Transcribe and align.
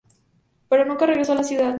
Pero 0.67 0.83
nunca 0.83 1.05
regresó 1.05 1.33
a 1.33 1.35
la 1.35 1.43
ciudad. 1.43 1.69